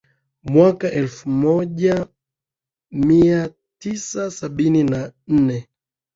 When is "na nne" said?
4.83-5.67